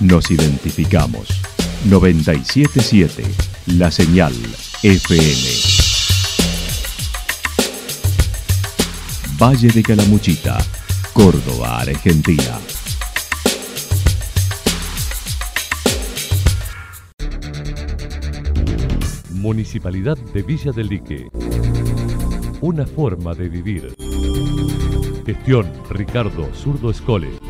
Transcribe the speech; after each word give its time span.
nos 0.00 0.30
identificamos. 0.30 1.28
977 1.86 3.24
La 3.78 3.90
Señal 3.90 4.32
FM. 4.82 5.84
Valle 9.38 9.68
de 9.68 9.82
Calamuchita, 9.82 10.58
Córdoba, 11.12 11.80
Argentina. 11.80 12.58
Municipalidad 19.32 20.16
de 20.32 20.42
Villa 20.42 20.72
del 20.72 20.88
Lique. 20.88 21.28
Una 22.62 22.86
forma 22.86 23.34
de 23.34 23.48
vivir. 23.48 23.94
Gestión 25.26 25.70
Ricardo 25.90 26.48
Zurdo 26.54 26.90
Escole. 26.90 27.43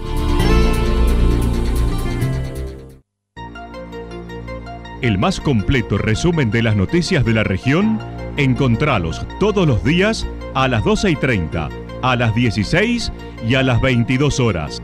El 5.04 5.18
más 5.18 5.38
completo 5.38 5.98
resumen 5.98 6.50
de 6.50 6.62
las 6.62 6.76
noticias 6.76 7.26
de 7.26 7.34
la 7.34 7.44
región, 7.44 7.98
encontralos 8.38 9.26
todos 9.38 9.68
los 9.68 9.84
días 9.84 10.26
a 10.54 10.66
las 10.66 10.82
12 10.82 11.10
y 11.10 11.16
30, 11.16 11.68
a 12.00 12.16
las 12.16 12.34
16 12.34 13.12
y 13.46 13.54
a 13.54 13.62
las 13.62 13.82
22 13.82 14.40
horas. 14.40 14.82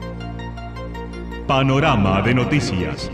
Panorama 1.47 2.21
de 2.21 2.35
noticias. 2.35 3.11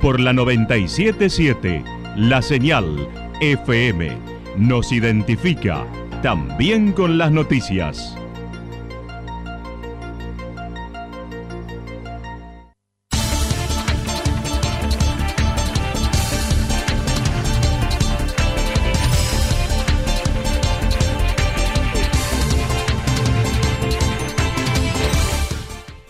Por 0.00 0.20
la 0.20 0.32
977, 0.32 1.82
la 2.18 2.40
señal 2.40 3.08
FM 3.40 4.12
nos 4.56 4.92
identifica 4.92 5.84
también 6.22 6.92
con 6.92 7.18
las 7.18 7.32
noticias. 7.32 8.16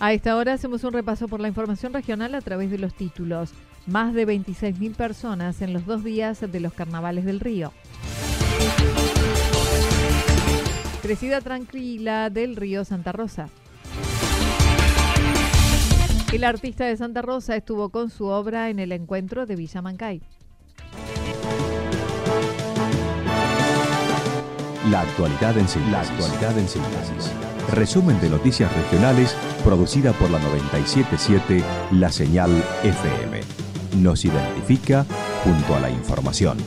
A 0.04 0.12
esta 0.12 0.36
hora 0.36 0.52
hacemos 0.52 0.84
un 0.84 0.92
repaso 0.92 1.28
por 1.28 1.40
la 1.40 1.48
información 1.48 1.94
regional 1.94 2.34
a 2.34 2.42
través 2.42 2.70
de 2.70 2.76
los 2.76 2.92
títulos. 2.92 3.54
Más 3.86 4.12
de 4.12 4.26
26.000 4.26 4.94
personas 4.94 5.62
en 5.62 5.72
los 5.72 5.86
dos 5.86 6.04
días 6.04 6.42
de 6.42 6.60
los 6.60 6.74
carnavales 6.74 7.24
del 7.24 7.40
río. 7.40 7.72
Crecida 11.00 11.40
tranquila 11.40 12.28
del 12.28 12.54
río 12.54 12.84
Santa 12.84 13.12
Rosa. 13.12 13.48
El 16.34 16.44
artista 16.44 16.84
de 16.84 16.98
Santa 16.98 17.22
Rosa 17.22 17.56
estuvo 17.56 17.88
con 17.88 18.10
su 18.10 18.26
obra 18.26 18.68
en 18.68 18.80
el 18.80 18.92
encuentro 18.92 19.46
de 19.46 19.56
Villa 19.56 19.80
Mancay. 19.80 20.20
La 24.90 25.00
actualidad 25.00 25.56
en. 25.56 25.90
La 25.90 26.02
actualidad 26.02 26.58
en 26.58 26.68
síntesis. 26.68 27.53
Resumen 27.72 28.20
de 28.20 28.30
noticias 28.30 28.72
regionales 28.76 29.34
producida 29.64 30.12
por 30.12 30.30
la 30.30 30.38
977 30.38 31.64
La 31.92 32.12
Señal 32.12 32.50
FM. 32.82 33.40
Nos 34.02 34.24
identifica 34.24 35.04
junto 35.42 35.74
a 35.74 35.80
la 35.80 35.90
información. 35.90 36.58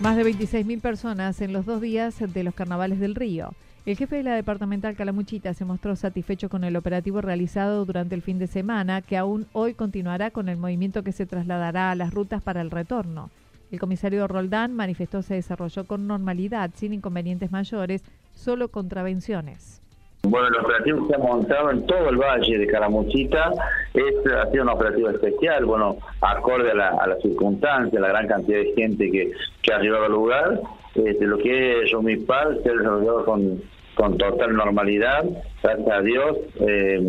Más 0.00 0.16
de 0.16 0.24
26.000 0.24 0.80
personas 0.80 1.40
en 1.40 1.52
los 1.52 1.66
dos 1.66 1.80
días 1.80 2.14
de 2.20 2.44
los 2.44 2.54
carnavales 2.54 3.00
del 3.00 3.16
río. 3.16 3.54
El 3.86 3.96
jefe 3.96 4.16
de 4.16 4.24
la 4.24 4.34
departamental 4.34 4.96
Calamuchita 4.96 5.54
se 5.54 5.64
mostró 5.64 5.94
satisfecho 5.94 6.48
con 6.48 6.64
el 6.64 6.74
operativo 6.74 7.20
realizado 7.20 7.84
durante 7.84 8.16
el 8.16 8.22
fin 8.22 8.36
de 8.40 8.48
semana, 8.48 9.00
que 9.00 9.16
aún 9.16 9.46
hoy 9.52 9.74
continuará 9.74 10.32
con 10.32 10.48
el 10.48 10.56
movimiento 10.56 11.04
que 11.04 11.12
se 11.12 11.24
trasladará 11.24 11.92
a 11.92 11.94
las 11.94 12.12
rutas 12.12 12.42
para 12.42 12.62
el 12.62 12.72
retorno. 12.72 13.30
El 13.70 13.78
comisario 13.78 14.26
Roldán 14.26 14.74
manifestó 14.74 15.22
se 15.22 15.34
desarrolló 15.34 15.86
con 15.86 16.08
normalidad, 16.08 16.72
sin 16.74 16.94
inconvenientes 16.94 17.52
mayores, 17.52 18.02
solo 18.34 18.66
contravenciones. 18.66 19.80
Bueno, 20.24 20.48
el 20.48 20.56
operativo 20.56 21.06
que 21.06 21.14
se 21.14 21.14
ha 21.14 21.24
montado 21.24 21.70
en 21.70 21.86
todo 21.86 22.08
el 22.08 22.16
valle 22.16 22.58
de 22.58 22.66
Calamuchita 22.66 23.52
es, 23.94 24.32
ha 24.32 24.50
sido 24.50 24.64
un 24.64 24.70
operativo 24.70 25.10
especial, 25.10 25.64
bueno, 25.64 25.98
acorde 26.22 26.72
a 26.72 26.74
la, 26.74 26.88
a 26.88 27.16
circunstancia, 27.22 28.00
la 28.00 28.08
gran 28.08 28.26
cantidad 28.26 28.58
de 28.58 28.72
gente 28.74 29.08
que, 29.12 29.30
ha 29.72 29.78
llegado 29.78 30.06
al 30.06 30.12
lugar. 30.12 30.60
Este, 30.96 31.24
lo 31.26 31.38
que 31.38 31.82
es 31.82 31.92
Romipal 31.92 32.60
se 32.62 32.70
ha 32.70 32.72
desarrollado 32.72 33.24
con, 33.24 33.60
con 33.96 34.18
total 34.18 34.54
normalidad, 34.54 35.24
gracias 35.62 35.88
a 35.90 36.00
Dios, 36.02 36.36
eh, 36.60 37.00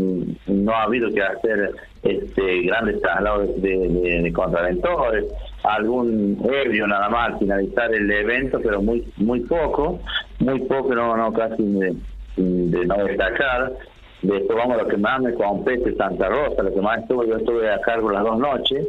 no 0.47 0.71
ha 0.71 0.83
habido 0.83 1.11
que 1.11 1.21
hacer 1.21 1.71
este, 2.01 2.61
grandes 2.61 3.01
traslados 3.01 3.61
de, 3.61 4.21
de, 4.23 4.33
contraventores, 4.33 5.25
algún 5.63 6.39
ebrio 6.49 6.87
nada 6.87 7.09
más 7.09 7.33
al 7.33 7.39
finalizar 7.39 7.93
el 7.93 8.09
evento, 8.09 8.59
pero 8.63 8.81
muy 8.81 9.05
muy 9.17 9.41
poco, 9.41 9.99
muy 10.39 10.61
poco, 10.61 10.95
no, 10.95 11.17
no 11.17 11.33
casi 11.33 11.61
de, 11.61 11.95
de 12.37 12.85
no 12.85 13.03
destacar. 13.03 13.73
Después 14.21 14.57
vamos 14.57 14.79
a 14.79 14.83
lo 14.83 14.87
que 14.87 14.97
más 14.97 15.21
me 15.21 15.33
compete 15.33 15.93
Santa 15.95 16.29
Rosa, 16.29 16.63
lo 16.63 16.73
que 16.73 16.81
más 16.81 17.01
estuve, 17.01 17.27
yo 17.27 17.35
estuve 17.35 17.69
a 17.69 17.81
cargo 17.81 18.11
las 18.11 18.23
dos 18.23 18.39
noches. 18.39 18.87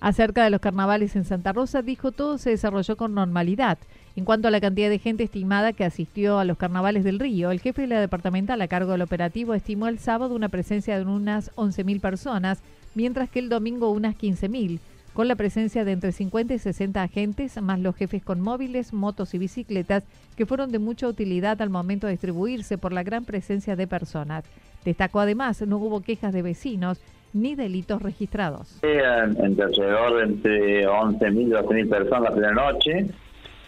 Acerca 0.00 0.42
de 0.44 0.50
los 0.50 0.60
carnavales 0.60 1.14
en 1.16 1.24
Santa 1.24 1.52
Rosa, 1.52 1.82
dijo 1.82 2.12
todo 2.12 2.38
se 2.38 2.50
desarrolló 2.50 2.96
con 2.96 3.14
normalidad 3.14 3.78
en 4.16 4.24
cuanto 4.24 4.48
a 4.48 4.50
la 4.50 4.62
cantidad 4.62 4.88
de 4.88 4.98
gente 4.98 5.24
estimada 5.24 5.74
que 5.74 5.84
asistió 5.84 6.38
a 6.38 6.46
los 6.46 6.56
carnavales 6.56 7.04
del 7.04 7.18
Río, 7.18 7.50
el 7.50 7.60
jefe 7.60 7.82
de 7.82 7.88
la 7.88 8.00
departamental 8.00 8.60
a 8.62 8.68
cargo 8.68 8.92
del 8.92 9.02
operativo 9.02 9.52
estimó 9.52 9.88
el 9.88 9.98
sábado 9.98 10.34
una 10.34 10.48
presencia 10.48 10.98
de 10.98 11.04
unas 11.04 11.54
11.000 11.56 12.00
personas, 12.00 12.62
mientras 12.94 13.28
que 13.28 13.40
el 13.40 13.50
domingo 13.50 13.90
unas 13.90 14.16
15.000, 14.16 14.80
con 15.12 15.28
la 15.28 15.36
presencia 15.36 15.84
de 15.84 15.92
entre 15.92 16.12
50 16.12 16.54
y 16.54 16.58
60 16.58 17.02
agentes, 17.02 17.60
más 17.60 17.78
los 17.78 17.94
jefes 17.94 18.22
con 18.22 18.40
móviles, 18.40 18.94
motos 18.94 19.34
y 19.34 19.38
bicicletas, 19.38 20.04
que 20.34 20.46
fueron 20.46 20.72
de 20.72 20.78
mucha 20.78 21.08
utilidad 21.08 21.60
al 21.60 21.68
momento 21.68 22.06
de 22.06 22.14
distribuirse 22.14 22.78
por 22.78 22.94
la 22.94 23.02
gran 23.02 23.26
presencia 23.26 23.76
de 23.76 23.86
personas. 23.86 24.44
Destacó 24.84 25.20
además, 25.20 25.60
no 25.62 25.76
hubo 25.76 26.00
quejas 26.00 26.32
de 26.32 26.40
vecinos 26.40 27.00
ni 27.34 27.54
delitos 27.54 28.00
registrados. 28.00 28.78
En, 28.82 29.60
alrededor 29.60 30.16
de 30.16 30.24
entre 30.24 30.86
11.000 30.86 31.42
y 31.42 31.50
12.000 31.50 31.88
personas 31.90 32.22
la 32.22 32.30
primera 32.30 32.54
noche, 32.54 33.06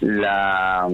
la 0.01 0.89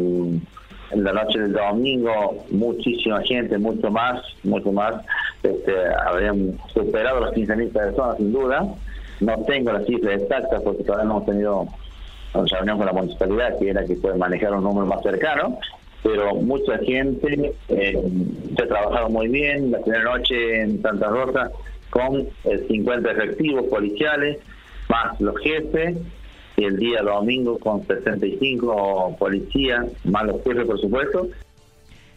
en 0.90 1.02
la 1.02 1.12
noche 1.12 1.40
del 1.40 1.52
domingo 1.52 2.44
muchísima 2.50 3.20
gente, 3.22 3.58
mucho 3.58 3.90
más, 3.90 4.22
mucho 4.44 4.70
más, 4.72 4.94
este, 5.42 5.72
habrían 6.06 6.56
superado 6.72 7.20
las 7.20 7.32
15.000 7.32 7.72
personas 7.72 8.16
sin 8.16 8.32
duda. 8.32 8.66
No 9.20 9.38
tengo 9.44 9.72
las 9.72 9.86
cifras 9.86 10.22
exactas 10.22 10.62
porque 10.62 10.84
todavía 10.84 11.06
no 11.06 11.16
hemos 11.16 11.26
tenido 11.26 11.66
una 12.34 12.44
reunión 12.46 12.78
con 12.78 12.86
la 12.86 12.92
municipalidad 12.92 13.58
que 13.58 13.70
era 13.70 13.84
que 13.84 13.96
puede 13.96 14.16
manejar 14.16 14.54
un 14.54 14.64
número 14.64 14.86
más 14.86 15.02
cercano, 15.02 15.58
pero 16.02 16.34
mucha 16.34 16.78
gente, 16.78 17.54
eh, 17.68 18.02
se 18.56 18.62
ha 18.62 18.68
trabajado 18.68 19.08
muy 19.08 19.28
bien, 19.28 19.70
la 19.70 19.80
primera 19.80 20.04
noche 20.04 20.60
en 20.60 20.82
Santa 20.82 21.08
Rosa 21.08 21.50
con 21.90 22.26
50 22.68 23.10
efectivos 23.10 23.64
policiales, 23.66 24.38
más 24.88 25.20
los 25.20 25.38
jefes, 25.38 25.96
y 26.56 26.64
el 26.64 26.76
día 26.76 27.02
domingo 27.02 27.58
con 27.58 27.86
65 27.86 29.16
policías, 29.18 29.86
más 30.04 30.26
los 30.26 30.42
jefes 30.42 30.66
por 30.66 30.80
supuesto. 30.80 31.28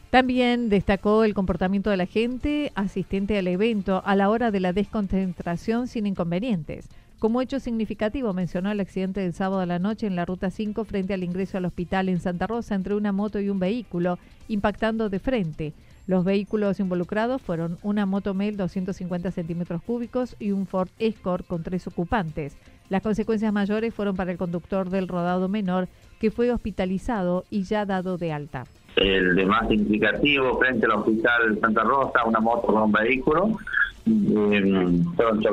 También 0.10 0.70
destacó 0.70 1.24
el 1.24 1.34
comportamiento 1.34 1.90
de 1.90 1.98
la 1.98 2.06
gente 2.06 2.72
asistente 2.76 3.38
al 3.38 3.48
evento 3.48 4.02
a 4.06 4.16
la 4.16 4.30
hora 4.30 4.52
de 4.52 4.60
la 4.60 4.74
desconcentración 4.74 5.88
sin 5.88 6.08
inconvenientes. 6.08 6.88
Como 7.20 7.42
hecho 7.42 7.60
significativo 7.60 8.32
mencionó 8.32 8.72
el 8.72 8.80
accidente 8.80 9.22
del 9.22 9.34
sábado 9.34 9.62
a 9.62 9.66
la 9.66 9.80
noche 9.80 10.06
en 10.06 10.16
la 10.16 10.26
Ruta 10.26 10.52
5 10.52 10.86
frente 10.86 11.16
al 11.16 11.24
ingreso 11.24 11.58
al 11.58 11.66
hospital 11.66 12.10
en 12.10 12.20
Santa 12.20 12.46
Rosa 12.46 12.76
entre 12.76 12.94
una 12.94 13.12
moto 13.12 13.40
y 13.40 13.50
un 13.50 13.58
vehículo, 13.58 14.20
impactando 14.48 15.10
de 15.10 15.20
frente. 15.20 15.74
Los 16.08 16.24
vehículos 16.24 16.80
involucrados 16.80 17.42
fueron 17.42 17.78
una 17.84 18.06
Moto 18.06 18.34
Mail 18.34 18.56
250 18.56 19.30
centímetros 19.32 19.82
cúbicos 19.82 20.38
y 20.40 20.54
un 20.54 20.66
Ford 20.66 20.88
Escort 21.00 21.46
con 21.46 21.64
tres 21.64 21.86
ocupantes. 21.86 22.58
Las 22.90 23.02
consecuencias 23.02 23.52
mayores 23.52 23.94
fueron 23.94 24.16
para 24.16 24.32
el 24.32 24.38
conductor 24.38 24.90
del 24.90 25.10
rodado 25.10 25.50
menor, 25.50 25.90
que 26.22 26.32
fue 26.32 26.50
hospitalizado 26.50 27.44
y 27.50 27.64
ya 27.64 27.86
dado 27.86 28.18
de 28.18 28.32
alta. 28.32 28.64
El 28.96 29.36
de 29.36 29.46
más 29.46 29.68
significativo, 29.68 30.58
frente 30.58 30.86
al 30.86 30.94
hospital 30.94 31.60
Santa 31.60 31.84
Rosa, 31.84 32.24
una 32.26 32.40
moto 32.40 32.68
con 32.68 32.84
un 32.84 32.92
vehículo, 32.94 33.52
eh, 34.08 35.00
fueron 35.18 35.44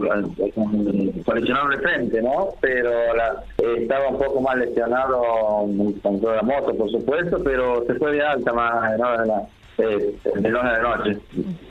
colisionaron 1.25 1.71
de 1.73 1.79
frente, 1.79 2.23
¿no? 2.23 2.51
Pero 2.61 2.91
estaba 3.59 4.09
un 4.09 4.19
poco 4.19 4.41
más 4.41 4.57
lesionado 4.57 5.21
con 6.01 6.21
toda 6.21 6.37
la 6.37 6.43
moto, 6.43 6.73
por 6.77 6.89
supuesto, 6.91 7.43
pero 7.43 7.85
se 7.87 7.95
fue 7.95 8.13
de 8.13 8.23
alta 8.23 8.53
más, 8.53 8.97
¿no? 8.97 9.49
Eh, 9.79 10.15
de 10.37 10.49
noche 10.51 10.69
a 10.69 10.79
noche. 10.83 11.19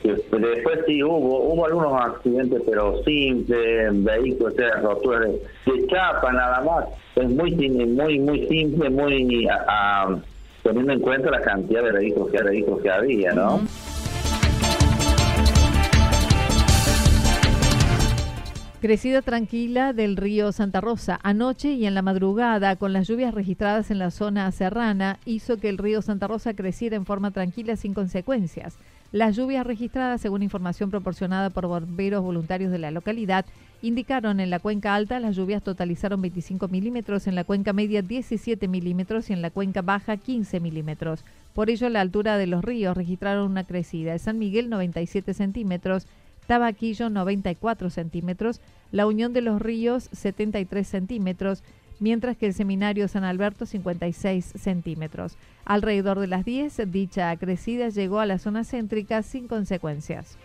Después 0.02 0.80
sí 0.86 1.02
hubo 1.02 1.52
hubo 1.52 1.66
algunos 1.66 2.00
accidentes, 2.00 2.62
pero 2.66 3.02
simples, 3.02 4.04
vehículos, 4.04 4.54
o 4.58 4.80
roturas 4.82 5.28
de, 5.66 5.86
chapa 5.86 6.32
nada 6.32 6.60
más. 6.62 6.86
Es 7.16 7.28
muy 7.28 7.52
muy 7.52 8.18
muy 8.18 8.46
simple, 8.46 8.90
muy 8.90 9.48
teniendo 10.62 10.92
en 10.92 11.00
cuenta 11.00 11.30
la 11.30 11.40
cantidad 11.40 11.82
de 11.82 11.92
vehículos 11.92 12.30
que, 12.30 12.42
vehículos 12.42 12.82
que 12.82 12.90
había, 12.90 13.32
¿no? 13.32 13.60
Crecida 18.84 19.22
tranquila 19.22 19.94
del 19.94 20.14
río 20.14 20.52
Santa 20.52 20.82
Rosa 20.82 21.18
anoche 21.22 21.72
y 21.72 21.86
en 21.86 21.94
la 21.94 22.02
madrugada, 22.02 22.76
con 22.76 22.92
las 22.92 23.08
lluvias 23.08 23.32
registradas 23.32 23.90
en 23.90 23.98
la 23.98 24.10
zona 24.10 24.52
serrana, 24.52 25.18
hizo 25.24 25.56
que 25.56 25.70
el 25.70 25.78
río 25.78 26.02
Santa 26.02 26.26
Rosa 26.26 26.52
creciera 26.52 26.94
en 26.94 27.06
forma 27.06 27.30
tranquila 27.30 27.76
sin 27.76 27.94
consecuencias. 27.94 28.76
Las 29.10 29.36
lluvias 29.36 29.66
registradas, 29.66 30.20
según 30.20 30.42
información 30.42 30.90
proporcionada 30.90 31.48
por 31.48 31.66
bomberos 31.66 32.22
voluntarios 32.22 32.70
de 32.70 32.78
la 32.78 32.90
localidad, 32.90 33.46
indicaron 33.80 34.38
en 34.38 34.50
la 34.50 34.58
cuenca 34.58 34.94
alta 34.94 35.18
las 35.18 35.34
lluvias 35.34 35.62
totalizaron 35.62 36.20
25 36.20 36.68
milímetros, 36.68 37.26
en 37.26 37.36
la 37.36 37.44
cuenca 37.44 37.72
media 37.72 38.02
17 38.02 38.68
milímetros 38.68 39.30
y 39.30 39.32
en 39.32 39.40
la 39.40 39.48
cuenca 39.48 39.80
baja 39.80 40.18
15 40.18 40.60
milímetros. 40.60 41.24
Por 41.54 41.70
ello, 41.70 41.88
la 41.88 42.02
altura 42.02 42.36
de 42.36 42.48
los 42.48 42.62
ríos 42.62 42.94
registraron 42.94 43.50
una 43.50 43.64
crecida. 43.64 44.12
de 44.12 44.18
San 44.18 44.38
Miguel 44.38 44.68
97 44.68 45.32
centímetros, 45.32 46.06
Tabaquillo 46.46 47.10
94 47.10 47.90
centímetros, 47.90 48.60
la 48.92 49.06
Unión 49.06 49.32
de 49.32 49.40
los 49.40 49.60
Ríos 49.60 50.08
73 50.12 50.86
centímetros, 50.86 51.62
mientras 52.00 52.36
que 52.36 52.46
el 52.46 52.54
Seminario 52.54 53.08
San 53.08 53.24
Alberto 53.24 53.66
56 53.66 54.54
centímetros. 54.56 55.36
Alrededor 55.64 56.20
de 56.20 56.26
las 56.26 56.44
10, 56.44 56.90
dicha 56.90 57.34
crecida 57.36 57.88
llegó 57.88 58.20
a 58.20 58.26
la 58.26 58.38
zona 58.38 58.64
céntrica 58.64 59.22
sin 59.22 59.48
consecuencias. 59.48 60.36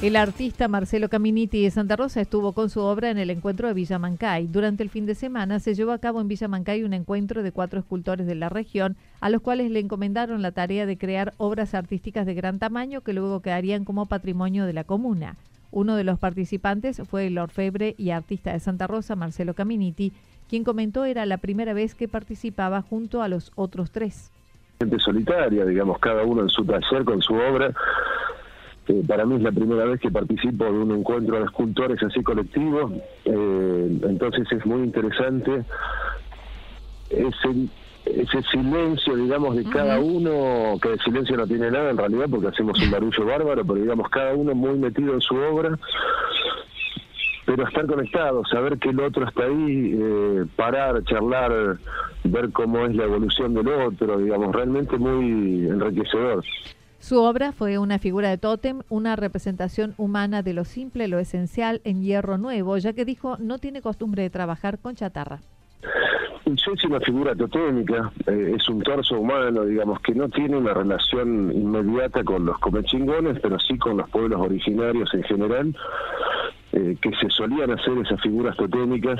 El 0.00 0.14
artista 0.14 0.68
Marcelo 0.68 1.08
Caminiti 1.08 1.64
de 1.64 1.72
Santa 1.72 1.96
Rosa 1.96 2.20
estuvo 2.20 2.52
con 2.52 2.70
su 2.70 2.80
obra 2.80 3.10
en 3.10 3.18
el 3.18 3.30
encuentro 3.30 3.66
de 3.66 3.74
Villa 3.74 3.98
Mancay. 3.98 4.46
Durante 4.46 4.84
el 4.84 4.90
fin 4.90 5.06
de 5.06 5.16
semana 5.16 5.58
se 5.58 5.74
llevó 5.74 5.90
a 5.90 5.98
cabo 5.98 6.20
en 6.20 6.28
Villa 6.28 6.46
Mancay 6.46 6.84
un 6.84 6.92
encuentro 6.92 7.42
de 7.42 7.50
cuatro 7.50 7.80
escultores 7.80 8.28
de 8.28 8.36
la 8.36 8.48
región, 8.48 8.94
a 9.20 9.28
los 9.28 9.42
cuales 9.42 9.72
le 9.72 9.80
encomendaron 9.80 10.40
la 10.40 10.52
tarea 10.52 10.86
de 10.86 10.96
crear 10.96 11.34
obras 11.36 11.74
artísticas 11.74 12.26
de 12.26 12.34
gran 12.34 12.60
tamaño 12.60 13.00
que 13.00 13.12
luego 13.12 13.40
quedarían 13.40 13.84
como 13.84 14.06
patrimonio 14.06 14.66
de 14.66 14.72
la 14.72 14.84
comuna. 14.84 15.34
Uno 15.72 15.96
de 15.96 16.04
los 16.04 16.20
participantes 16.20 17.02
fue 17.10 17.26
el 17.26 17.36
orfebre 17.36 17.96
y 17.98 18.10
artista 18.10 18.52
de 18.52 18.60
Santa 18.60 18.86
Rosa, 18.86 19.16
Marcelo 19.16 19.54
Caminiti, 19.54 20.12
quien 20.48 20.62
comentó 20.62 21.06
era 21.06 21.26
la 21.26 21.38
primera 21.38 21.72
vez 21.72 21.96
que 21.96 22.06
participaba 22.06 22.82
junto 22.82 23.20
a 23.20 23.26
los 23.26 23.50
otros 23.56 23.90
tres. 23.90 24.30
Gente 24.78 25.00
solitaria, 25.00 25.64
digamos, 25.64 25.98
cada 25.98 26.22
uno 26.22 26.42
en 26.42 26.48
su 26.50 26.64
taller 26.64 27.04
con 27.04 27.20
su 27.20 27.34
obra 27.34 27.74
para 29.06 29.24
mí 29.24 29.36
es 29.36 29.42
la 29.42 29.52
primera 29.52 29.84
vez 29.84 30.00
que 30.00 30.10
participo 30.10 30.64
de 30.64 30.70
un 30.70 30.92
encuentro 30.92 31.38
de 31.38 31.44
escultores 31.44 32.02
así 32.02 32.22
colectivos, 32.22 32.92
eh, 33.24 33.98
entonces 34.02 34.50
es 34.50 34.64
muy 34.64 34.82
interesante 34.82 35.64
ese, 37.10 37.68
ese 38.06 38.42
silencio, 38.50 39.16
digamos, 39.16 39.56
de 39.56 39.64
cada 39.64 39.98
uno, 39.98 40.78
que 40.80 40.92
el 40.92 41.00
silencio 41.00 41.36
no 41.36 41.46
tiene 41.46 41.70
nada 41.70 41.90
en 41.90 41.98
realidad 41.98 42.26
porque 42.30 42.48
hacemos 42.48 42.80
un 42.80 42.90
barullo 42.90 43.26
bárbaro, 43.26 43.64
pero 43.64 43.80
digamos, 43.80 44.08
cada 44.08 44.34
uno 44.34 44.54
muy 44.54 44.78
metido 44.78 45.14
en 45.14 45.20
su 45.20 45.36
obra, 45.36 45.78
pero 47.44 47.66
estar 47.66 47.86
conectado, 47.86 48.44
saber 48.46 48.78
que 48.78 48.90
el 48.90 49.00
otro 49.00 49.26
está 49.26 49.44
ahí, 49.44 49.98
eh, 49.98 50.44
parar, 50.56 51.02
charlar, 51.04 51.78
ver 52.24 52.50
cómo 52.52 52.84
es 52.86 52.94
la 52.94 53.04
evolución 53.04 53.54
del 53.54 53.68
otro, 53.68 54.18
digamos, 54.18 54.54
realmente 54.54 54.96
muy 54.98 55.66
enriquecedor. 55.66 56.44
Su 56.98 57.22
obra 57.22 57.52
fue 57.52 57.78
una 57.78 57.98
figura 57.98 58.28
de 58.28 58.38
tótem, 58.38 58.80
una 58.88 59.16
representación 59.16 59.94
humana 59.98 60.42
de 60.42 60.52
lo 60.52 60.64
simple, 60.64 61.08
lo 61.08 61.18
esencial 61.18 61.80
en 61.84 62.02
hierro 62.02 62.38
nuevo, 62.38 62.76
ya 62.76 62.92
que 62.92 63.04
dijo 63.04 63.36
no 63.38 63.58
tiene 63.58 63.82
costumbre 63.82 64.22
de 64.22 64.30
trabajar 64.30 64.78
con 64.78 64.94
chatarra. 64.94 65.38
Es 66.74 66.84
una 66.84 67.00
figura 67.00 67.34
totémica, 67.34 68.12
eh, 68.26 68.54
es 68.56 68.68
un 68.68 68.82
torso 68.82 69.18
humano, 69.18 69.64
digamos, 69.64 70.00
que 70.00 70.14
no 70.14 70.28
tiene 70.28 70.56
una 70.56 70.74
relación 70.74 71.50
inmediata 71.52 72.22
con 72.24 72.44
los 72.44 72.58
comechingones, 72.58 73.38
pero 73.40 73.58
sí 73.58 73.78
con 73.78 73.96
los 73.96 74.08
pueblos 74.10 74.40
originarios 74.40 75.12
en 75.14 75.22
general, 75.22 75.76
eh, 76.72 76.96
que 77.00 77.10
se 77.16 77.30
solían 77.30 77.70
hacer 77.70 77.96
esas 77.98 78.20
figuras 78.20 78.56
totémicas 78.56 79.18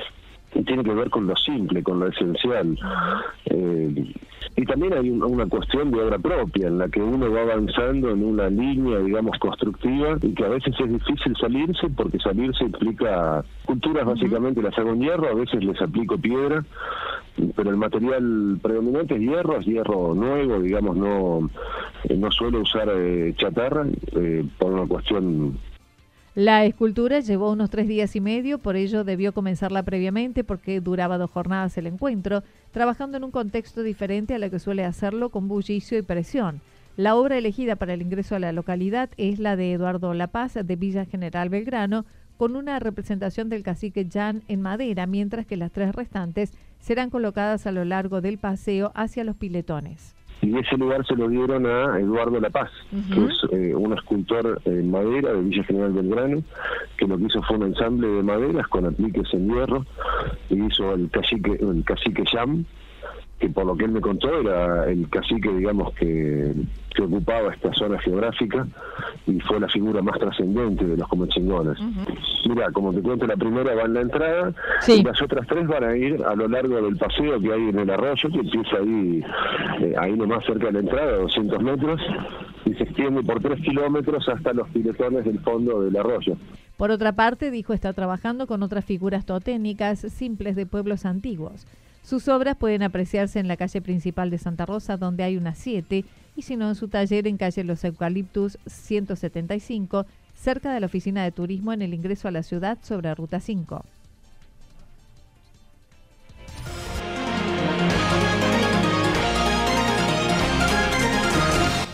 y 0.55 0.63
tiene 0.65 0.83
que 0.83 0.95
ver 0.95 1.11
con 1.11 1.27
lo 1.27 1.37
simple, 1.37 1.83
con 1.83 2.01
lo 2.01 2.09
esencial. 2.09 2.79
Eh, 3.47 4.13
y 4.57 4.65
también 4.65 4.93
hay 4.95 5.11
una 5.11 5.47
cuestión 5.47 5.91
de 5.91 6.01
obra 6.01 6.19
propia, 6.19 6.67
en 6.67 6.79
la 6.79 6.89
que 6.89 7.01
uno 7.01 7.31
va 7.31 7.43
avanzando 7.43 8.11
en 8.11 8.25
una 8.25 8.49
línea, 8.49 8.99
digamos, 8.99 9.39
constructiva, 9.39 10.17
y 10.21 10.35
que 10.35 10.45
a 10.45 10.49
veces 10.49 10.75
es 10.81 10.89
difícil 10.91 11.37
salirse, 11.41 11.89
porque 11.97 12.19
salirse 12.19 12.65
implica 12.65 13.45
culturas, 13.67 14.05
básicamente 14.05 14.63
las 14.63 14.77
hago 14.79 14.91
en 14.91 15.03
hierro, 15.03 15.29
a 15.29 15.35
veces 15.35 15.63
les 15.63 15.81
aplico 15.81 16.19
piedra, 16.19 16.65
pero 17.55 17.71
el 17.71 17.77
material 17.77 18.59
predominante 18.61 19.15
es 19.15 19.21
hierro, 19.21 19.59
es 19.59 19.67
hierro 19.67 20.15
nuevo, 20.15 20.61
digamos, 20.61 20.97
no, 20.97 21.51
eh, 22.05 22.17
no 22.17 22.33
suelo 22.33 22.61
usar 22.61 22.89
eh, 22.93 23.35
chatarra, 23.37 23.87
por 24.59 24.73
una 24.73 24.87
cuestión 24.87 25.57
la 26.39 26.65
escultura 26.65 27.19
llevó 27.19 27.51
unos 27.51 27.69
tres 27.69 27.89
días 27.89 28.15
y 28.15 28.21
medio, 28.21 28.59
por 28.61 28.77
ello 28.77 29.03
debió 29.03 29.35
comenzarla 29.35 29.83
previamente 29.83 30.45
porque 30.45 30.81
duraba 30.81 31.19
dos 31.19 31.33
jornadas 31.33 31.77
el 31.79 31.89
encuentro, 31.89 32.45
trabajando 32.71 33.17
en 33.17 33.25
un 33.25 33.33
contexto 33.33 33.83
diferente 33.83 34.37
a 34.37 34.39
lo 34.39 34.49
que 34.49 34.61
suele 34.61 34.85
hacerlo 34.85 35.31
con 35.31 35.49
bullicio 35.49 35.99
y 35.99 36.03
presión. 36.03 36.61
La 36.97 37.17
obra 37.17 37.37
elegida 37.37 37.75
para 37.75 37.93
el 37.93 38.03
ingreso 38.03 38.37
a 38.37 38.39
la 38.39 38.53
localidad 38.53 39.11
es 39.17 39.41
la 39.41 39.57
de 39.57 39.73
Eduardo 39.73 40.15
La 40.15 40.29
Paz 40.29 40.55
de 40.55 40.77
Villa 40.77 41.07
General 41.07 41.49
Belgrano, 41.49 42.05
con 42.37 42.55
una 42.55 42.79
representación 42.79 43.49
del 43.49 43.65
cacique 43.65 44.07
Jan 44.09 44.45
en 44.47 44.63
madera, 44.63 45.07
mientras 45.07 45.45
que 45.45 45.57
las 45.57 45.73
tres 45.73 45.93
restantes 45.93 46.53
serán 46.79 47.11
colocadas 47.11 47.67
a 47.67 47.73
lo 47.73 47.85
largo 47.85 48.21
del 48.21 48.39
paseo 48.39 48.93
hacia 48.95 49.25
los 49.25 49.35
piletones 49.35 50.15
y 50.41 50.57
ese 50.57 50.77
lugar 50.77 51.05
se 51.07 51.17
lo 51.17 51.29
dieron 51.29 51.67
a 51.67 51.99
Eduardo 51.99 52.41
La 52.41 52.51
Paz, 52.51 52.71
que 53.13 53.25
es 53.25 53.53
eh, 53.53 53.75
un 53.75 53.93
escultor 53.93 54.61
en 54.65 54.91
madera 54.91 55.33
de 55.33 55.43
Villa 55.43 55.65
General 55.65 55.93
Belgrano, 55.93 56.43
que 56.97 57.07
lo 57.07 57.19
que 57.19 57.25
hizo 57.25 57.43
fue 57.43 57.57
un 57.57 57.65
ensamble 57.65 58.07
de 58.09 58.23
maderas 58.23 58.69
con 58.69 58.87
apliques 58.87 59.33
en 59.35 59.49
hierro, 59.49 59.85
y 60.49 60.65
hizo 60.65 60.95
el 60.95 61.11
cacique, 61.11 61.59
el 61.61 61.83
cacique 61.85 62.23
Yam, 62.33 62.65
que 63.39 63.49
por 63.49 63.67
lo 63.67 63.77
que 63.77 63.85
él 63.85 63.93
me 63.93 64.01
contó 64.01 64.41
era 64.41 64.91
el 64.91 65.09
cacique, 65.09 65.49
digamos, 65.53 65.95
que, 65.95 66.53
que 66.95 67.03
ocupaba 67.03 67.53
esta 67.53 67.73
zona 67.73 67.99
geográfica 68.01 68.67
y 69.27 69.39
fue 69.41 69.61
la 69.61 69.69
figura 69.69 70.03
más 70.03 70.19
trascendente 70.19 70.85
de 70.85 70.97
los 70.97 71.07
comechingones. 71.09 71.79
Mira, 72.49 72.71
como 72.73 72.93
te 72.93 73.01
cuento, 73.01 73.27
la 73.27 73.37
primera 73.37 73.75
va 73.75 73.83
en 73.83 73.95
la 73.95 74.01
entrada 74.01 74.53
y 74.89 75.03
las 75.03 75.23
otras 75.23 75.47
tres 75.47 75.69
van 75.69 75.85
a 75.85 75.97
ir 75.97 76.25
a 76.25 76.35
lo 76.35 76.49
largo 76.49 76.83
del 76.83 76.97
paseo 76.97 77.41
que 77.41 77.53
hay 77.53 77.69
en 77.69 77.79
el 77.79 77.91
arroyo, 77.91 78.29
que 78.29 78.39
empieza 78.39 78.77
ahí, 78.79 79.23
eh, 79.83 79.95
ahí 79.99 80.13
nomás 80.17 80.45
cerca 80.45 80.67
de 80.67 80.73
la 80.73 80.79
entrada, 80.81 81.19
200 81.19 81.63
metros, 81.63 82.01
y 82.65 82.75
se 82.75 82.83
extiende 82.83 83.23
por 83.23 83.41
tres 83.41 83.61
kilómetros 83.61 84.29
hasta 84.29 84.53
los 84.53 84.69
piletones 84.71 85.25
del 85.25 85.39
fondo 85.41 85.83
del 85.83 85.97
arroyo. 85.97 86.37
Por 86.77 86.91
otra 86.91 87.13
parte, 87.13 87.51
dijo, 87.51 87.73
está 87.73 87.93
trabajando 87.93 88.47
con 88.47 88.63
otras 88.63 88.85
figuras 88.85 89.27
toténicas 89.27 89.99
simples 89.99 90.57
de 90.57 90.65
pueblos 90.65 91.05
antiguos. 91.07 91.67
Sus 92.09 92.27
obras 92.29 92.57
pueden 92.57 92.83
apreciarse 92.83 93.39
en 93.39 93.49
la 93.49 93.59
calle 93.59 93.83
principal 93.83 94.31
de 94.31 94.39
Santa 94.39 94.65
Rosa, 94.65 94.97
donde 94.97 95.25
hay 95.25 95.37
unas 95.37 95.59
siete, 95.59 96.07
y 96.37 96.41
si 96.41 96.57
no 96.57 96.71
en 96.71 96.75
su 96.75 96.89
taller 96.89 97.27
en 97.27 97.37
calle 97.37 97.63
Los 97.65 97.85
Eucaliptus 97.85 98.57
175, 98.65 100.07
cerca 100.35 100.73
de 100.73 100.81
la 100.81 100.87
oficina 100.87 101.23
de 101.23 101.33
turismo 101.33 101.75
en 101.75 101.83
el 101.83 101.93
ingreso 101.93 102.27
a 102.27 102.31
la 102.31 102.43
ciudad 102.43 102.79
sobre 102.83 103.15
Ruta 103.15 103.41
5. 103.41 103.85